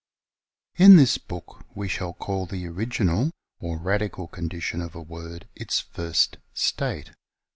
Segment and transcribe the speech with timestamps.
[0.77, 5.79] In this book we shall call the original or radical condition of a word its
[5.79, 7.11] FIRST STATE.